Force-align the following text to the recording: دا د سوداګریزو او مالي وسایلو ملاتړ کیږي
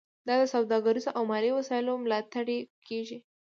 دا 0.27 0.33
د 0.41 0.43
سوداګریزو 0.53 1.15
او 1.17 1.23
مالي 1.31 1.51
وسایلو 1.57 1.93
ملاتړ 2.03 2.45
کیږي 2.87 3.17